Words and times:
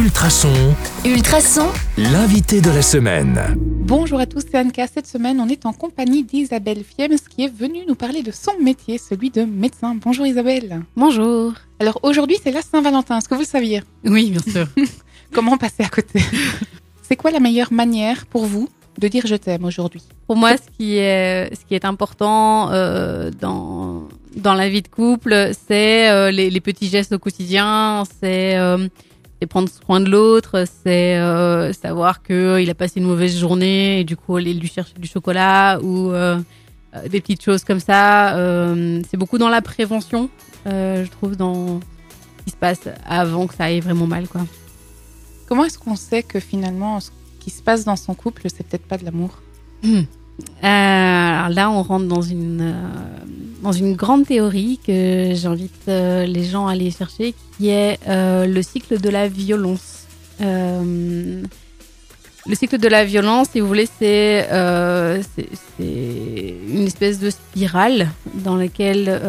Ultrason, 0.00 0.74
Ultrason, 1.04 1.68
l'invité 1.98 2.62
de 2.62 2.70
la 2.70 2.80
semaine. 2.80 3.38
Bonjour 3.58 4.18
à 4.18 4.24
tous, 4.24 4.42
c'est 4.50 4.58
Anka. 4.58 4.86
Cette 4.86 5.06
semaine, 5.06 5.38
on 5.42 5.46
est 5.46 5.66
en 5.66 5.74
compagnie 5.74 6.24
d'Isabelle 6.24 6.82
Fiems 6.84 7.18
qui 7.28 7.44
est 7.44 7.54
venue 7.54 7.84
nous 7.86 7.96
parler 7.96 8.22
de 8.22 8.30
son 8.30 8.52
métier, 8.62 8.96
celui 8.96 9.28
de 9.28 9.42
médecin. 9.44 9.94
Bonjour 10.02 10.24
Isabelle. 10.24 10.80
Bonjour. 10.96 11.52
Alors 11.80 12.00
aujourd'hui, 12.02 12.38
c'est 12.42 12.50
la 12.50 12.62
Saint-Valentin. 12.62 13.18
Est-ce 13.18 13.28
que 13.28 13.34
vous 13.34 13.42
le 13.42 13.46
saviez? 13.46 13.82
Oui, 14.06 14.30
bien 14.30 14.40
sûr. 14.40 14.66
Comment 15.34 15.58
passer 15.58 15.82
à 15.82 15.88
côté? 15.90 16.18
C'est 17.02 17.16
quoi 17.16 17.30
la 17.30 17.40
meilleure 17.40 17.70
manière 17.70 18.24
pour 18.24 18.46
vous 18.46 18.70
de 18.98 19.06
dire 19.06 19.26
je 19.26 19.36
t'aime 19.36 19.66
aujourd'hui? 19.66 20.02
Pour 20.26 20.36
moi, 20.36 20.56
ce 20.56 20.78
qui 20.78 20.96
est, 20.96 21.54
ce 21.54 21.66
qui 21.66 21.74
est 21.74 21.84
important 21.84 22.72
euh, 22.72 23.30
dans, 23.38 24.08
dans 24.34 24.54
la 24.54 24.70
vie 24.70 24.80
de 24.80 24.88
couple, 24.88 25.50
c'est 25.68 26.08
euh, 26.08 26.30
les, 26.30 26.48
les 26.48 26.60
petits 26.60 26.88
gestes 26.88 27.12
au 27.12 27.18
quotidien, 27.18 28.04
c'est 28.22 28.56
euh, 28.56 28.88
c'est 29.40 29.46
prendre 29.46 29.68
soin 29.70 30.00
de 30.00 30.10
l'autre, 30.10 30.64
c'est 30.84 31.16
euh, 31.16 31.72
savoir 31.72 32.22
qu'il 32.22 32.68
a 32.68 32.74
passé 32.74 33.00
une 33.00 33.06
mauvaise 33.06 33.38
journée 33.38 34.00
et 34.00 34.04
du 34.04 34.16
coup 34.16 34.36
aller 34.36 34.52
lui 34.52 34.68
chercher 34.68 34.92
du 34.98 35.08
chocolat 35.08 35.78
ou 35.82 36.10
euh, 36.12 36.38
euh, 36.94 37.08
des 37.08 37.20
petites 37.20 37.42
choses 37.42 37.64
comme 37.64 37.80
ça. 37.80 38.36
Euh, 38.36 39.00
c'est 39.10 39.16
beaucoup 39.16 39.38
dans 39.38 39.48
la 39.48 39.62
prévention, 39.62 40.28
euh, 40.66 41.04
je 41.04 41.10
trouve, 41.10 41.36
dans 41.36 41.80
ce 41.80 42.44
qui 42.44 42.50
se 42.50 42.56
passe 42.56 42.82
avant 43.08 43.46
que 43.46 43.54
ça 43.54 43.64
aille 43.64 43.80
vraiment 43.80 44.06
mal. 44.06 44.28
quoi. 44.28 44.42
Comment 45.48 45.64
est-ce 45.64 45.78
qu'on 45.78 45.96
sait 45.96 46.22
que 46.22 46.38
finalement, 46.38 47.00
ce 47.00 47.10
qui 47.40 47.50
se 47.50 47.62
passe 47.62 47.84
dans 47.84 47.96
son 47.96 48.14
couple, 48.14 48.42
c'est 48.54 48.66
peut-être 48.66 48.86
pas 48.86 48.98
de 48.98 49.04
l'amour? 49.06 49.40
Euh, 49.84 50.02
alors 50.62 51.48
là, 51.48 51.70
on 51.70 51.82
rentre 51.82 52.06
dans 52.06 52.22
une, 52.22 52.60
euh, 52.60 52.74
dans 53.62 53.72
une 53.72 53.94
grande 53.94 54.26
théorie 54.26 54.80
que 54.84 55.32
j'invite 55.34 55.88
euh, 55.88 56.24
les 56.24 56.44
gens 56.44 56.66
à 56.66 56.72
aller 56.72 56.90
chercher, 56.90 57.34
qui 57.56 57.68
est 57.68 57.98
euh, 58.08 58.46
le 58.46 58.62
cycle 58.62 59.00
de 59.00 59.08
la 59.08 59.28
violence. 59.28 60.04
Euh, 60.40 61.42
le 62.46 62.54
cycle 62.54 62.78
de 62.78 62.88
la 62.88 63.04
violence, 63.04 63.48
si 63.52 63.60
vous 63.60 63.66
voulez, 63.66 63.88
c'est 63.98 64.48
une 65.78 66.86
espèce 66.86 67.18
de 67.18 67.28
spirale 67.28 68.08
dans 68.34 68.56
laquelle 68.56 69.20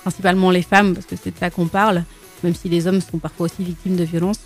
principalement 0.00 0.50
les 0.50 0.62
femmes, 0.62 0.94
parce 0.94 1.04
que 1.04 1.16
c'est 1.22 1.32
de 1.32 1.38
ça 1.38 1.50
qu'on 1.50 1.66
parle, 1.66 2.02
même 2.42 2.54
si 2.54 2.70
les 2.70 2.86
hommes 2.86 3.02
sont 3.02 3.18
parfois 3.18 3.44
aussi 3.46 3.62
victimes 3.62 3.96
de 3.96 4.04
violences, 4.04 4.40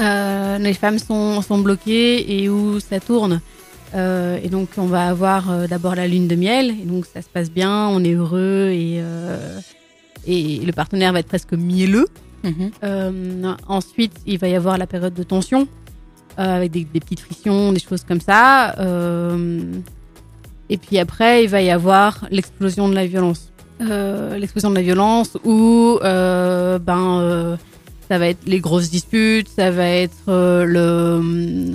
les 0.00 0.74
femmes 0.74 0.98
sont 0.98 1.58
bloquées 1.58 2.42
et 2.42 2.48
où 2.48 2.80
ça 2.80 2.98
tourne. 2.98 3.40
Euh, 3.94 4.38
et 4.42 4.48
donc, 4.48 4.70
on 4.76 4.86
va 4.86 5.06
avoir 5.08 5.50
euh, 5.50 5.66
d'abord 5.66 5.94
la 5.94 6.08
lune 6.08 6.28
de 6.28 6.34
miel. 6.34 6.70
Et 6.70 6.84
donc, 6.84 7.06
ça 7.06 7.22
se 7.22 7.28
passe 7.28 7.50
bien, 7.50 7.88
on 7.88 8.02
est 8.02 8.14
heureux 8.14 8.70
et, 8.72 8.96
euh, 8.98 9.60
et 10.26 10.58
le 10.58 10.72
partenaire 10.72 11.12
va 11.12 11.20
être 11.20 11.28
presque 11.28 11.52
mielleux. 11.52 12.08
Euh, 12.82 13.54
ensuite, 13.68 14.12
il 14.26 14.38
va 14.38 14.48
y 14.48 14.54
avoir 14.54 14.76
la 14.76 14.86
période 14.86 15.14
de 15.14 15.22
tension 15.22 15.66
avec 16.36 16.72
des, 16.72 16.84
des 16.84 17.00
petites 17.00 17.20
frictions, 17.20 17.72
des 17.72 17.80
choses 17.80 18.04
comme 18.04 18.20
ça. 18.20 18.74
Et 20.68 20.76
puis 20.76 20.98
après, 20.98 21.44
il 21.44 21.48
va 21.48 21.62
y 21.62 21.70
avoir 21.70 22.26
l'explosion 22.30 22.88
de 22.88 22.94
la 22.94 23.06
violence. 23.06 23.50
L'explosion 23.80 24.68
de 24.68 24.74
la 24.74 24.82
violence 24.82 25.38
où 25.44 25.98
ben, 26.02 27.56
ça 28.10 28.18
va 28.18 28.28
être 28.28 28.44
les 28.46 28.60
grosses 28.60 28.90
disputes, 28.90 29.48
ça 29.48 29.70
va 29.70 29.88
être 29.88 30.24
le 30.26 31.72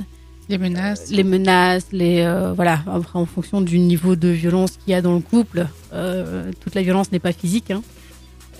Les 0.49 0.57
menaces 0.57 1.11
les 1.11 1.23
menaces, 1.23 1.85
les 1.91 2.21
euh, 2.21 2.53
voilà. 2.53 2.79
Après, 2.91 3.19
en 3.19 3.27
fonction 3.27 3.61
du 3.61 3.77
niveau 3.77 4.15
de 4.15 4.29
violence 4.29 4.71
qu'il 4.71 4.91
y 4.91 4.95
a 4.95 5.01
dans 5.01 5.13
le 5.13 5.19
couple, 5.19 5.67
euh, 5.93 6.51
toute 6.59 6.73
la 6.73 6.81
violence 6.81 7.11
n'est 7.11 7.19
pas 7.19 7.33
physique. 7.33 7.69
hein. 7.69 7.83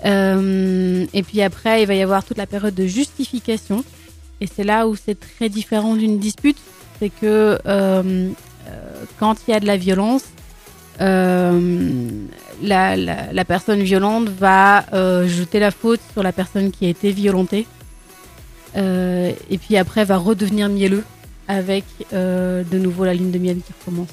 Euh, 0.05 1.05
et 1.13 1.23
puis 1.23 1.41
après, 1.41 1.81
il 1.81 1.87
va 1.87 1.95
y 1.95 2.01
avoir 2.01 2.23
toute 2.23 2.37
la 2.37 2.45
période 2.45 2.75
de 2.75 2.85
justification. 2.85 3.83
Et 4.39 4.47
c'est 4.47 4.63
là 4.63 4.87
où 4.87 4.95
c'est 4.95 5.19
très 5.19 5.49
différent 5.49 5.95
d'une 5.95 6.19
dispute, 6.19 6.57
c'est 6.99 7.09
que 7.09 7.25
euh, 7.25 7.59
euh, 7.65 8.31
quand 9.19 9.35
il 9.47 9.51
y 9.51 9.53
a 9.55 9.59
de 9.59 9.65
la 9.65 9.75
violence, 9.75 10.23
euh, 11.01 12.09
la, 12.61 12.95
la, 12.95 13.33
la 13.33 13.45
personne 13.45 13.81
violente 13.81 14.29
va 14.29 14.85
euh, 14.94 15.28
jeter 15.28 15.59
la 15.59 15.72
faute 15.72 16.01
sur 16.13 16.23
la 16.23 16.31
personne 16.33 16.72
qui 16.72 16.85
a 16.85 16.89
été 16.89 17.11
violentée. 17.11 17.66
Euh, 18.78 19.31
et 19.49 19.57
puis 19.57 19.75
après, 19.75 20.05
va 20.05 20.17
redevenir 20.17 20.69
mielleux 20.69 21.03
avec 21.49 21.83
euh, 22.13 22.63
de 22.63 22.77
nouveau 22.79 23.03
la 23.03 23.13
ligne 23.13 23.31
de 23.31 23.39
miel 23.39 23.57
qui 23.57 23.73
recommence. 23.81 24.07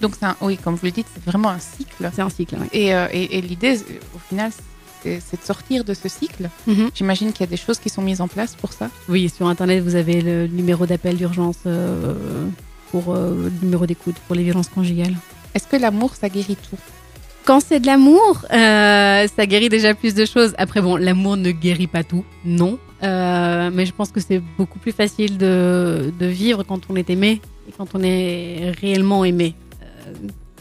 Donc, 0.00 0.12
un- 0.22 0.36
oui, 0.42 0.56
comme 0.62 0.74
vous 0.74 0.84
le 0.86 0.92
dites, 0.92 1.06
c'est 1.12 1.24
vraiment 1.24 1.48
un 1.48 1.58
cycle. 1.58 2.08
C'est 2.14 2.22
un 2.22 2.30
cycle. 2.30 2.56
Et, 2.72 2.94
euh, 2.94 3.06
et- 3.12 3.38
et 3.38 3.40
l'idée, 3.40 3.76
c'est- 3.78 4.00
au 4.14 4.18
final, 4.28 4.52
c'est 5.02 5.40
de 5.40 5.44
sortir 5.44 5.84
de 5.84 5.92
ce 5.94 6.08
cycle. 6.08 6.48
Mhm. 6.66 6.90
J'imagine 6.94 7.32
qu'il 7.32 7.40
y 7.40 7.48
a 7.48 7.50
des 7.50 7.56
choses 7.56 7.78
qui 7.78 7.88
sont 7.90 8.02
mises 8.02 8.20
en 8.20 8.28
place 8.28 8.54
pour 8.54 8.72
ça. 8.72 8.88
Oui, 9.08 9.28
sur 9.34 9.46
Internet, 9.48 9.82
vous 9.82 9.96
avez 9.96 10.20
le 10.22 10.46
numéro 10.46 10.86
d'appel 10.86 11.16
d'urgence 11.16 11.58
euh, 11.66 12.14
pour 12.90 13.14
euh, 13.14 13.50
le 13.50 13.52
numéro 13.66 13.86
d'écoute 13.86 14.16
pour 14.26 14.34
les 14.36 14.42
violences 14.44 14.68
conjugales. 14.68 15.14
Est-ce 15.54 15.66
que 15.66 15.76
l'amour, 15.76 16.14
ça 16.20 16.28
guérit 16.28 16.56
tout? 16.56 16.78
Quand 17.44 17.60
c'est 17.60 17.80
de 17.80 17.86
l'amour, 17.86 18.44
euh, 18.52 19.26
ça 19.36 19.46
guérit 19.46 19.68
déjà 19.68 19.94
plus 19.94 20.14
de 20.14 20.24
choses. 20.24 20.54
Après, 20.58 20.80
bon, 20.80 20.96
l'amour 20.96 21.36
ne 21.36 21.50
guérit 21.50 21.86
pas 21.86 22.02
tout, 22.02 22.24
non. 22.44 22.78
Euh, 23.04 23.70
mais 23.72 23.86
je 23.86 23.92
pense 23.92 24.10
que 24.10 24.20
c'est 24.20 24.42
beaucoup 24.58 24.78
plus 24.78 24.92
facile 24.92 25.36
de, 25.36 26.12
de 26.18 26.26
vivre 26.26 26.62
quand 26.62 26.80
on 26.88 26.96
est 26.96 27.10
aimé 27.10 27.40
et 27.68 27.72
quand 27.72 27.94
on 27.94 28.02
est 28.02 28.72
réellement 28.80 29.24
aimé. 29.24 29.54
Euh, 29.82 30.12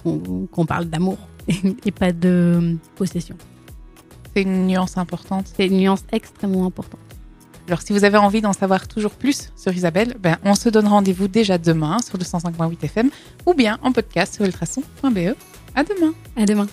qu'on 0.04 0.48
qu'on 0.52 0.66
parle 0.66 0.86
d'amour 0.86 1.18
et 1.86 1.92
pas 1.92 2.12
de 2.12 2.76
possession. 2.96 3.36
C'est 4.36 4.42
une 4.42 4.68
nuance 4.68 4.98
importante. 4.98 5.52
C'est 5.56 5.68
une 5.68 5.78
nuance 5.78 6.04
extrêmement 6.12 6.66
importante. 6.66 7.00
Alors, 7.68 7.82
si 7.82 7.94
vous 7.94 8.04
avez 8.04 8.18
envie 8.18 8.42
d'en 8.42 8.52
savoir 8.52 8.88
toujours 8.88 9.12
plus 9.12 9.52
sur 9.56 9.72
Isabelle, 9.72 10.16
ben, 10.20 10.38
on 10.44 10.56
se 10.56 10.68
donne 10.68 10.88
rendez-vous 10.88 11.30
déjà 11.30 11.58
demain 11.58 11.98
sur 12.00 12.18
le 12.18 12.24
105.8 12.26 12.84
FM 12.84 13.10
ou 13.46 13.54
bien 13.54 13.80
en 13.84 13.92
podcast 13.94 14.36
sur 14.36 14.44
ultrason.be. 14.46 15.36
À 15.76 15.84
demain. 15.84 16.14
À 16.36 16.46
demain. 16.46 16.68